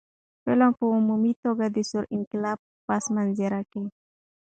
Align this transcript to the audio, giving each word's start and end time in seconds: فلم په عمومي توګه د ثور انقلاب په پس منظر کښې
فلم 0.43 0.71
په 0.79 0.85
عمومي 0.95 1.33
توګه 1.43 1.65
د 1.69 1.77
ثور 1.89 2.03
انقلاب 2.17 2.57
په 2.65 2.71
پس 2.87 3.03
منظر 3.15 3.53
کښې 3.71 3.83